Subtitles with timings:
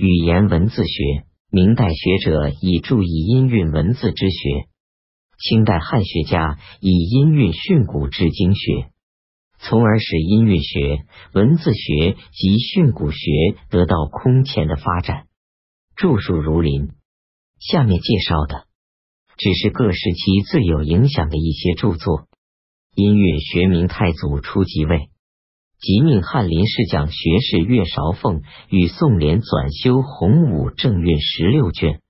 [0.00, 1.24] 语言文字学。
[1.50, 4.68] 明代学者以注意音韵文字之学，
[5.40, 8.90] 清代汉学家以音韵训诂之经学，
[9.58, 15.26] 从而使音韵学、文字学及训诂学得到空前的发展。
[15.96, 16.90] 著述如林。
[17.58, 18.66] 下面介绍的
[19.36, 22.28] 只是各时期最有影响的一些著作。
[22.94, 25.08] 音韵学明太祖初即位。
[25.80, 32.00] 即命翰林侍讲学士岳韶凤与宋濂纂修洪武正韵十六卷。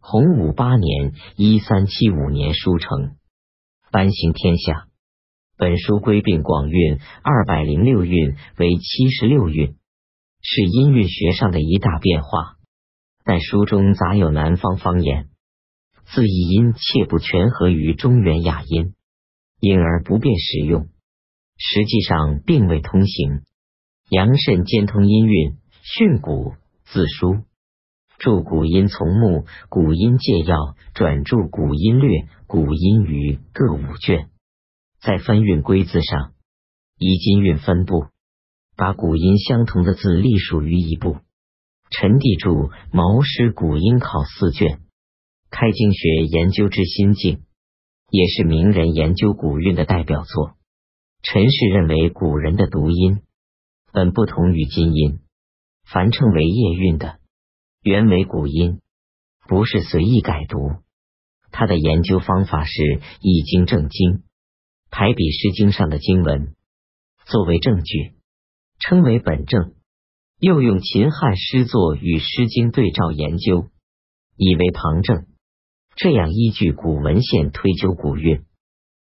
[0.00, 3.16] 洪武八年（一三七五年）书成，
[3.90, 4.88] 颁行天下。
[5.58, 9.76] 本书归并广韵二百零六韵为七十六韵，
[10.40, 12.56] 是音韵学上的一大变化。
[13.24, 15.28] 但书中杂有南方方言，
[16.06, 18.94] 字义音切不全合于中原雅音，
[19.60, 20.88] 因而不便使用。
[21.56, 23.42] 实际上并未通行。
[24.08, 27.44] 杨慎兼通音韵、训诂、字书，
[28.18, 34.28] 著古音从目、古音借要，转注古音略、古音语各五卷。
[35.00, 36.32] 在分韵规字上，
[36.98, 38.06] 以金韵分部，
[38.76, 41.16] 把古音相同的字隶属于一部。
[41.90, 42.50] 陈帝著
[42.92, 44.80] 《毛诗古音考》四卷，
[45.50, 47.42] 开经学研究之心境，
[48.10, 50.54] 也是名人研究古韵的代表作。
[51.22, 53.22] 陈氏认为古人的读音
[53.92, 55.20] 本不同于今音，
[55.84, 57.20] 凡称为夜韵的，
[57.80, 58.80] 原为古音，
[59.46, 60.58] 不是随意改读。
[61.52, 62.72] 他的研究方法是
[63.20, 64.24] 《易经》正经，
[64.90, 66.54] 排比《诗经》上的经文
[67.26, 68.14] 作为证据，
[68.80, 69.74] 称为本证。
[70.40, 73.70] 又用秦汉诗作与《诗经》对照研究，
[74.36, 75.26] 以为旁证。
[75.94, 78.44] 这样依据古文献推究古韵。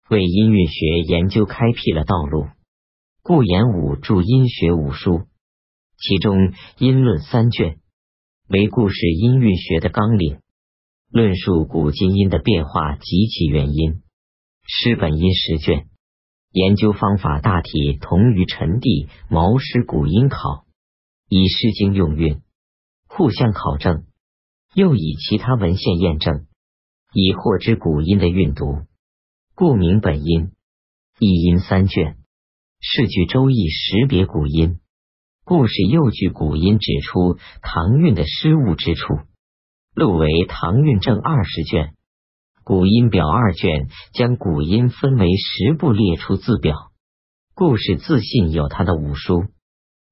[0.09, 2.47] 为音韵学研究开辟了道路。
[3.23, 5.23] 顾炎武著音学五书，
[5.99, 6.37] 其中
[6.79, 7.81] 《音论》三卷
[8.49, 10.39] 为故事音韵学的纲领，
[11.11, 13.95] 论述古今音的变化及其原因；
[14.63, 15.89] 《诗本音》十卷
[16.53, 20.39] 研究方法大体同于陈帝《毛诗古音考》，
[21.29, 22.43] 以《诗经》用韵
[23.09, 24.05] 互相考证，
[24.73, 26.47] 又以其他文献验证，
[27.13, 28.83] 以获知古音的韵读。
[29.59, 30.51] 故名本音，
[31.19, 32.19] 一音三卷，
[32.79, 34.81] 是据《周易》识别古音，
[35.47, 39.15] 故事又据古音指出唐韵的失误之处。
[39.95, 41.95] 录为《唐韵正》二十卷，
[42.65, 46.93] 古音表二卷，将古音分为十部，列出字表。
[47.55, 49.47] 故事自信有他的五书，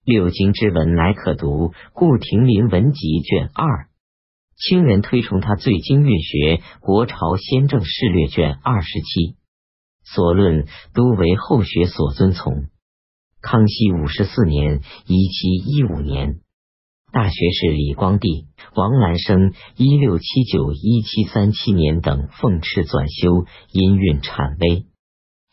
[0.06, 1.74] 六经之文乃可读。
[1.92, 3.90] 故亭林文集卷二，
[4.56, 9.36] 清人推崇他最经韵学《国朝先正事略》卷二十七。
[10.06, 12.66] 所论都为后学所遵从。
[13.40, 16.40] 康熙五十四年（一七一五年），
[17.10, 24.86] 大学士李光地、王兰生（一六七九一七三七年）等奉敕纂修音韵阐微。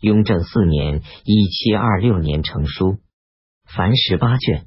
[0.01, 2.97] 雍正四年（一七二六年）成书，
[3.65, 4.65] 凡十八卷，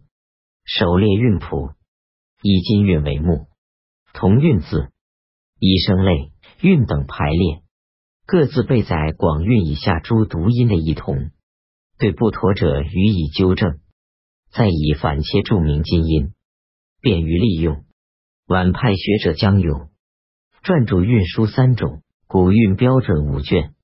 [0.65, 1.71] 首列韵谱，
[2.43, 3.49] 以金韵为目，
[4.15, 4.93] 同韵字，
[5.59, 6.31] 以声类、
[6.61, 7.63] 韵等排列。
[8.27, 11.33] 各自备载广韵以下诸读音的异同，
[11.99, 13.81] 对不妥者予以纠正，
[14.53, 16.33] 再以反切注明金音，
[17.01, 17.85] 便于利用。
[18.47, 19.91] 晚派学者江永
[20.63, 23.75] 撰著韵书三种，古韵标准五卷，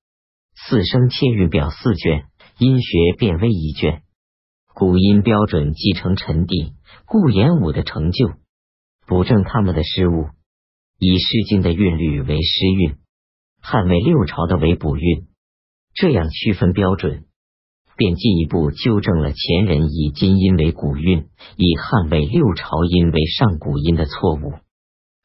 [0.55, 2.23] 四声切韵表四卷，
[2.57, 4.03] 音学变微一卷。
[4.73, 6.73] 古音标准继承陈帝、
[7.05, 8.31] 顾炎武的成就，
[9.11, 10.29] 补正他们的失误，
[10.97, 12.95] 以《诗经》的韵律为诗韵。
[13.59, 15.27] 汉魏六朝的为补韵，
[15.93, 17.25] 这样区分标准，
[17.97, 21.27] 便进一步纠正了前人以金音为古韵，
[21.57, 24.53] 以汉魏六朝音为上古音的错误。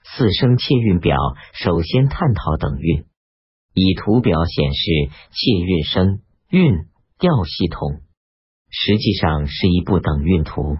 [0.02, 1.16] 四声切韵表
[1.52, 3.04] 首先探讨等韵，
[3.72, 4.82] 以图表显示
[5.30, 6.74] 切韵声、韵、
[7.20, 8.00] 调系统，
[8.68, 10.76] 实际上是一部等韵图。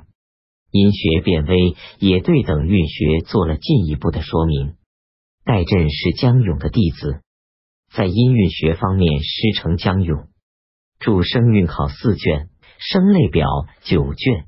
[0.71, 4.74] 音学变微也对等韵学做了进一步的说明。
[5.45, 7.21] 戴震是江永的弟子。
[7.92, 10.27] 在音韵学方面师承江永，
[10.98, 12.48] 著声韵考四卷，
[12.78, 13.47] 声类表
[13.84, 14.47] 九卷，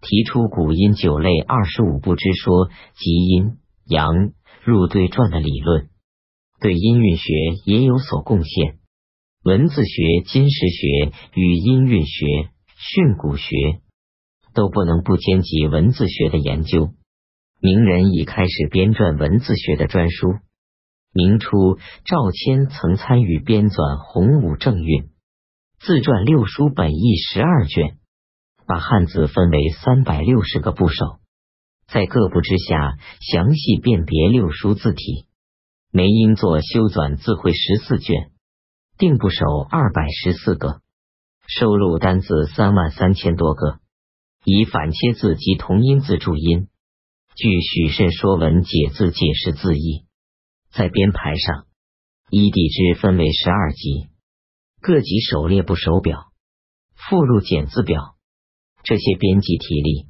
[0.00, 4.32] 提出古音九类二十五部之说，即阴阳
[4.62, 5.88] 入对传的理论，
[6.60, 7.32] 对音韵学
[7.66, 8.78] 也有所贡献。
[9.42, 13.80] 文字学、金石学与音韵学、训诂学
[14.54, 16.90] 都不能不兼及文字学的研究。
[17.60, 20.34] 名人已开始编撰文字学的专书。
[21.12, 25.02] 明初，赵谦曾参与编纂《洪武正韵》，
[25.80, 27.98] 自传六书本义十二卷，
[28.64, 31.18] 把汉字分为三百六十个部首，
[31.88, 35.26] 在各部之下详细辨别六书字体。
[35.90, 38.30] 梅英作修纂字会十四卷，
[38.96, 40.80] 定部首二百十四个，
[41.48, 43.79] 收录单字三万三千多个，
[44.44, 46.68] 以反切字及同音字注音。
[47.36, 50.04] 据许慎《说文解字》解释字义，
[50.72, 51.66] 在编排上，
[52.30, 54.08] 依地支分为十二级，
[54.80, 56.32] 各级首列部手表、
[56.94, 58.16] 附录简字表。
[58.82, 60.06] 这些编辑体例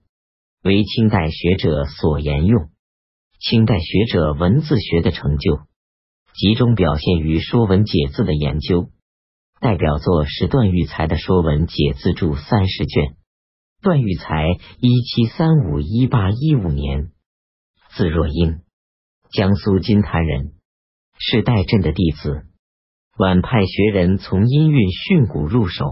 [0.62, 2.70] 为清代学者所沿用。
[3.40, 5.58] 清代学者文字学的成就。
[6.34, 8.90] 集中表现于《说文解字》的研究，
[9.60, 13.16] 代表作是段玉裁的《说文解字注》三十卷。
[13.82, 14.46] 段玉裁
[14.80, 17.12] 一七三五一八一五年，
[17.96, 18.60] 字若英，
[19.32, 20.52] 江苏金坛人，
[21.18, 22.44] 是戴震的弟子。
[23.16, 25.86] 晚派学人从音韵训诂入手，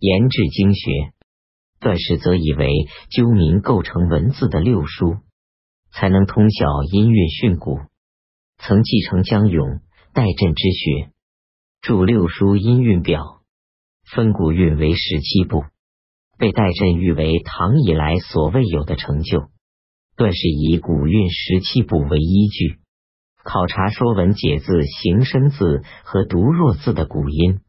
[0.00, 1.12] 研制经学。
[1.78, 2.68] 段氏则以为
[3.10, 5.18] 究明构成文字的六书，
[5.92, 7.86] 才能通晓音韵训诂。
[8.58, 9.80] 曾继承江永、
[10.12, 11.12] 戴震之学，
[11.82, 13.42] 著六书音韵表，
[14.10, 15.62] 分古韵为十七部，
[16.38, 19.48] 被戴震誉为唐以来所未有的成就。
[20.16, 22.78] 段氏以古韵十七部为依据，
[23.44, 24.72] 考察《说文解字》
[25.02, 27.60] 形声字和读弱字的古音，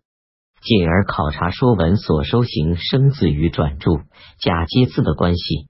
[0.62, 4.00] 进而考察《说文》所收形声字与转注、
[4.40, 5.68] 假接字的关系，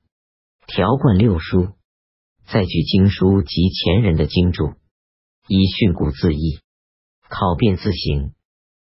[0.67, 1.69] 条贯六书，
[2.47, 4.73] 再据经书及前人的经注。
[5.49, 6.59] 以训诂字义，
[7.29, 8.33] 考辨字形，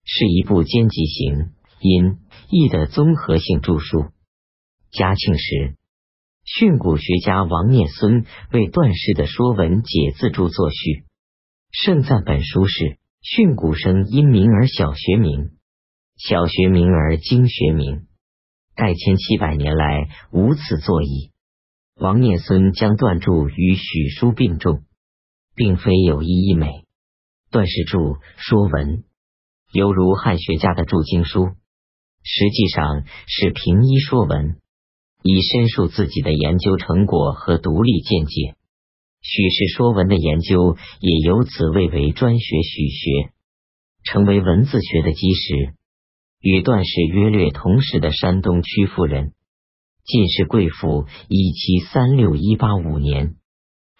[0.04, 1.52] 是一部兼集形、
[1.82, 2.18] 音、
[2.48, 4.06] 义的综合性著述。
[4.90, 5.76] 嘉庆时，
[6.44, 11.04] 训诂学家王念孙为段氏的《说文解字注》作序，
[11.70, 15.50] 盛赞本书是训诂生因名而小学名，
[16.16, 18.06] 小学名而经学名，
[18.74, 21.32] 盖千七百年来无此作矣。
[21.96, 24.84] 王念孙将段注与许书并重。
[25.54, 26.86] 并非有意义美，
[27.50, 27.98] 段氏注
[28.38, 28.88] 《说文》
[29.70, 31.50] 犹如汉学家的注经书，
[32.24, 34.46] 实际上是平一《说文》，
[35.22, 38.54] 以申述自己的研究成果和独立见解。
[39.20, 43.32] 许氏《说文》的研究也由此蔚为专学许学，
[44.04, 45.74] 成为文字学的基石。
[46.40, 49.32] 与段氏约略同时的山东曲阜人，
[50.04, 53.36] 进士贵府，一七三六一八五年。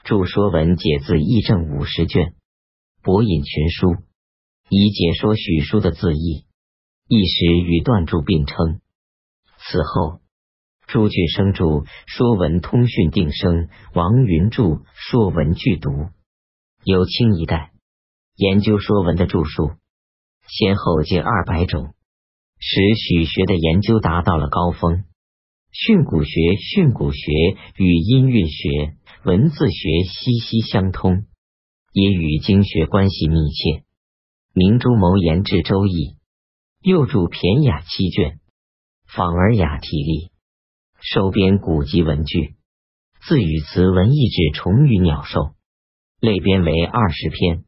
[0.02, 2.34] 著《说文解字》义正五十卷，
[3.02, 3.94] 博引群书，
[4.68, 6.44] 以解说许书的字义，
[7.14, 8.81] 一时与段注并称。
[9.59, 10.20] 此后，
[10.87, 11.64] 朱俊生著
[12.06, 14.62] 《说文通讯定声》，王云著
[14.94, 15.91] 《说文具读》，
[16.85, 17.73] 有清一代
[18.35, 19.73] 研究《说文》的著述，
[20.49, 21.93] 先后近二百种，
[22.59, 25.05] 使许学的研究达到了高峰。
[25.70, 28.97] 训诂学、训诂学与音韵学。
[29.25, 31.26] 文字学息息相通，
[31.93, 33.85] 也与经学关系密切。
[34.55, 35.91] 明朱谋研制《周易》，
[36.84, 38.31] 又著《骈雅》七卷，
[39.06, 40.32] 《仿尔雅》体例，
[41.00, 42.56] 收编古籍文句，
[43.25, 45.55] 字语词文意志虫鱼鸟兽，
[46.19, 47.62] 类编为二十篇，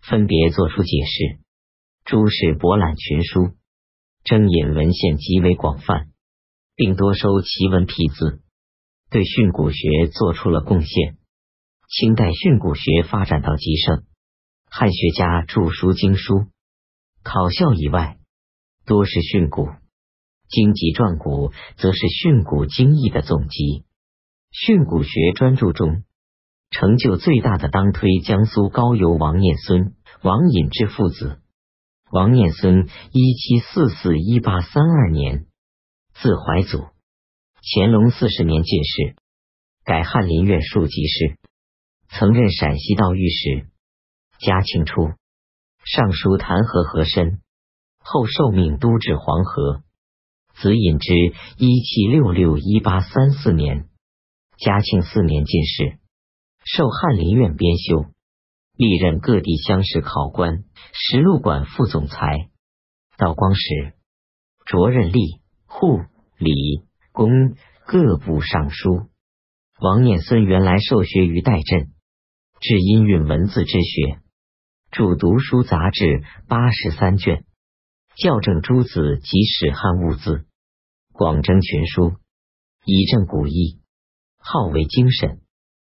[0.00, 1.40] 分别作出解释。
[2.04, 3.56] 诸氏博览群书，
[4.22, 6.12] 征引文献极为广泛，
[6.76, 8.40] 并多收奇文辟字。
[9.10, 11.16] 对训诂学做出了贡献。
[11.88, 14.04] 清代训诂学发展到极盛，
[14.70, 16.46] 汉学家著书经书、
[17.24, 18.18] 考校以外，
[18.86, 19.78] 多是训诂；
[20.48, 23.84] 经籍传诂，则是训诂经义的总集。
[24.50, 26.04] 训诂学专著中，
[26.70, 31.40] 成就最大的，当推江苏高邮王念孙、王隐之父子。
[32.10, 35.46] 王念孙，一七四四一八三二年，
[36.12, 36.86] 字怀祖。
[37.62, 39.16] 乾隆四十年进士，
[39.84, 41.38] 改翰林院庶吉士，
[42.08, 43.68] 曾任陕西道御史。
[44.38, 45.14] 嘉庆初，
[45.84, 47.40] 上书弹劾和珅，
[48.04, 49.82] 后受命督治黄河。
[50.54, 51.12] 子隐之
[51.58, 53.88] 一七六六一八三四年，
[54.58, 55.98] 嘉庆四年进士，
[56.64, 58.06] 受翰林院编修，
[58.76, 62.50] 历任各地乡试考官、实录馆副总裁。
[63.16, 63.94] 道光时，
[64.66, 66.02] 着任吏、户、
[66.38, 66.84] 礼。
[67.16, 67.30] 工
[67.86, 69.06] 各部尚书。
[69.78, 71.92] 王念孙原来受学于戴震，
[72.58, 74.18] 治音韵文字之学，
[74.90, 77.44] 著读书杂志八十三卷，
[78.16, 80.46] 校正诸子及史汉物字，
[81.12, 82.12] 广征群书，
[82.84, 83.80] 以正古义，
[84.38, 85.40] 号为精神。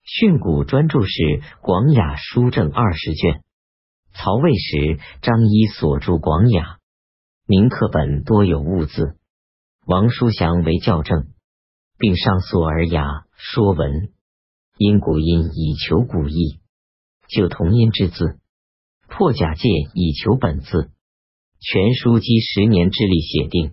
[0.04, 1.08] 训诂专著是
[1.60, 3.42] 《广雅书正》二十卷。
[4.12, 6.64] 曹魏时，张仪所著《广雅》，
[7.46, 9.18] 铭刻本多有物字。
[9.84, 11.32] 王叔祥为校正，
[11.98, 14.12] 并上溯尔雅说文。
[14.78, 16.60] 因古音以求古义，
[17.28, 18.38] 就同音之字；
[19.08, 20.92] 破假借以求本字。
[21.66, 23.72] 全书积十年之力写定，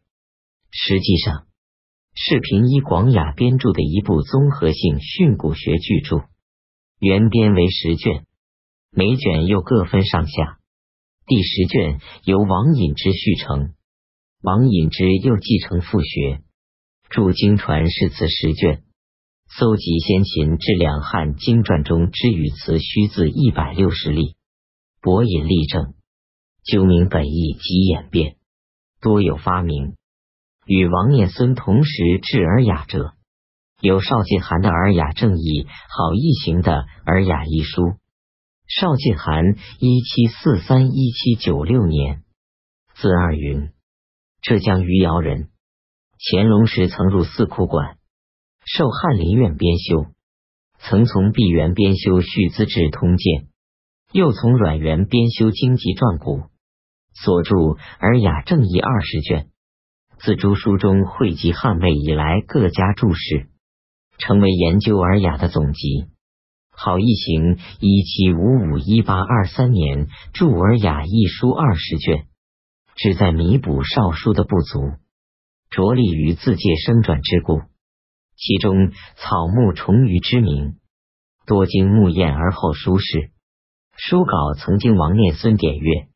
[0.71, 1.45] 实际上
[2.15, 6.23] 是平依广雅编著的一部综合性训诂学巨著。
[6.99, 8.25] 原编为十卷，
[8.91, 10.59] 每卷又各分上下。
[11.25, 13.73] 第十卷由王隐之续成，
[14.41, 16.39] 王隐之又继承复学，
[17.09, 18.83] 著经传是此十卷。
[19.49, 24.37] 搜集先秦至两汉经传中之语词虚字一百六十例，
[25.01, 25.93] 博引例证，
[26.63, 28.35] 究明本意及演变，
[29.01, 29.95] 多有发明。
[30.65, 33.13] 与王念孙同时治尔雅者，
[33.81, 36.71] 有邵晋涵的《尔雅正义》，好易行的
[37.05, 37.81] 《尔雅一书》。
[38.67, 42.23] 邵晋涵一七四三一七九六年，
[42.93, 43.71] 字二云，
[44.41, 45.49] 浙江余姚人。
[46.19, 47.97] 乾隆时曾入四库馆。
[48.63, 50.05] 受翰林院编修，
[50.77, 53.41] 曾从毕沅编修《续资治通鉴》，
[54.11, 56.37] 又从阮元编修《经籍传古》，
[57.13, 57.55] 所著
[57.99, 59.47] 《尔雅正义》二十卷。
[60.19, 63.49] 自诸书中汇集汉魏以来各家注释，
[64.17, 66.07] 成为研究尔雅的总集。
[66.69, 72.27] 好一行一七五五一八二三年著《尔雅一书》二十卷，
[72.95, 74.91] 旨在弥补少书的不足，
[75.69, 77.61] 着力于自介生转之故。
[78.35, 80.75] 其中草木虫鱼之名，
[81.45, 83.31] 多经木验而后书事。
[83.97, 86.07] 书稿曾经王念孙点阅，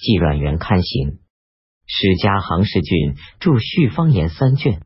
[0.00, 1.18] 纪阮元刊行。
[1.86, 4.82] 史家杭世俊著续方言三卷，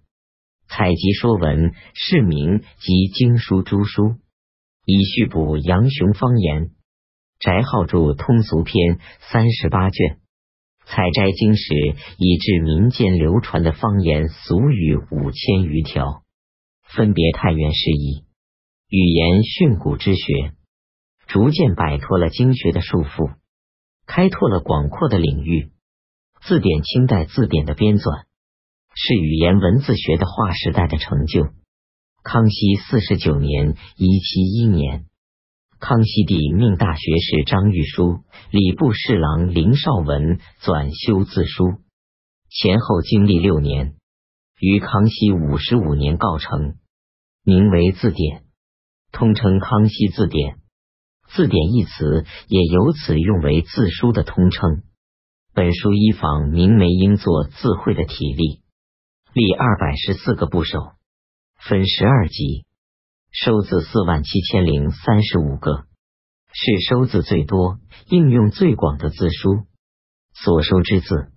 [0.69, 4.17] 采集说文、释名及经书诸书，
[4.85, 6.71] 以续补杨雄方言。
[7.39, 8.99] 翟浩著通俗篇
[9.31, 10.19] 三十八卷，
[10.87, 11.75] 采摘经史
[12.19, 16.23] 以至民间流传的方言俗语五千余条。
[16.83, 18.25] 分别太原事宜，
[18.89, 20.53] 语言训诂之学，
[21.27, 23.35] 逐渐摆脱了经学的束缚，
[24.07, 25.71] 开拓了广阔的领域。
[26.47, 28.25] 字典清代字典的编纂，
[28.95, 31.49] 是语言文字学的划时代的成就。
[32.23, 35.07] 康熙四十九年（一七一年），
[35.81, 38.21] 康熙帝命大学士张玉书、
[38.51, 41.83] 礼部侍郎林绍文纂修字书，
[42.51, 43.95] 前后经历六年，
[44.59, 46.77] 于康熙五十五年告成。
[47.43, 48.45] 名为字典，
[49.13, 50.57] 通称康熙字典。
[51.35, 54.85] 字典一词也由此用为字书的通称。
[55.53, 58.63] 本书依仿明梅英作字会的体例，
[59.33, 60.93] 立二百十四个部首，
[61.59, 62.67] 分十二集，
[63.33, 65.87] 收字四万七千零三十五个，
[66.53, 69.65] 是收字最多、应用最广的字书。
[70.35, 71.33] 所收之字，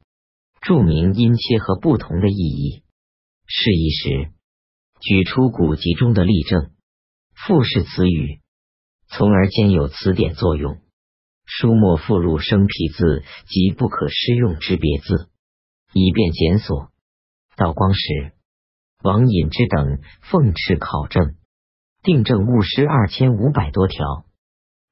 [0.61, 2.83] 注明音切和不同的意义，
[3.47, 4.31] 是一时。
[4.99, 6.71] 举出古籍中的例证，
[7.33, 8.41] 复式词语，
[9.09, 10.79] 从而兼有词典作用。
[11.45, 15.29] 书末附录生僻字及不可施用之别字，
[15.93, 16.91] 以便检索。
[17.55, 18.33] 道光时，
[19.01, 21.35] 王隐之等奉敕考证，
[22.03, 24.25] 订正误诗二千五百多条，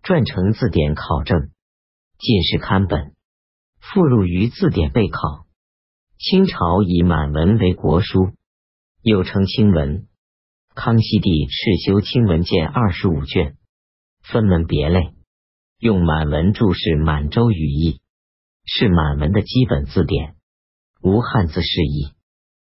[0.01, 1.51] 撰成字典考证，
[2.17, 3.13] 进士刊本，
[3.79, 5.45] 附录于字典备考。
[6.17, 8.31] 清朝以满文为国书。
[9.01, 10.07] 又称清文，
[10.74, 13.55] 康熙帝敕修清文鉴二十五卷，
[14.32, 15.13] 分门别类，
[15.79, 18.01] 用满文注释满洲语义，
[18.65, 20.36] 是满文的基本字典，
[21.01, 22.13] 无汉字释义。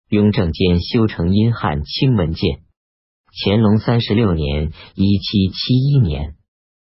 [0.10, 2.62] 雍正间修成阴汉清文鉴，
[3.44, 6.36] 乾隆三十六年（一七七一年）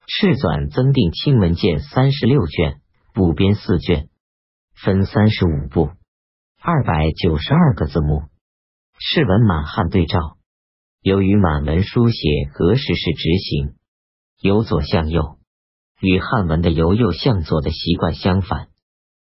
[0.06, 2.80] 敕纂增订清文鉴三十六卷，
[3.14, 4.08] 补编四卷，
[4.74, 5.90] 分三十五部，
[6.60, 8.24] 二百九十二个字目。
[8.98, 10.36] 是文满汉对照，
[11.00, 12.20] 由于满文书写
[12.52, 13.74] 格式是直行，
[14.40, 15.38] 由左向右，
[16.00, 18.68] 与汉文的由右向左的习惯相反，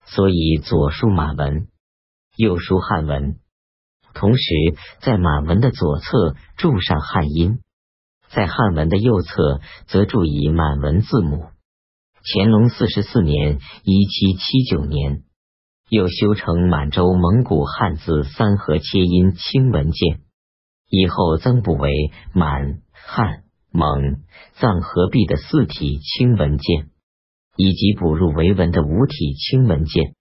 [0.06, 1.68] 所以左书满文，
[2.36, 3.38] 右书汉文。
[4.14, 4.44] 同时，
[5.02, 7.60] 在满文的左侧注上汉音，
[8.30, 11.46] 在汉文的右侧则注以满文字母。
[12.24, 15.24] 乾隆四十四年（一七七九年）。
[15.90, 20.20] 又修成满洲蒙古汉字三合切音清文鉴，
[20.90, 23.44] 以后增补为满汉
[23.78, 24.24] 蒙
[24.60, 26.90] 藏合璧的四体清文剑，
[27.56, 30.16] 以及补入维文的五体清文剑。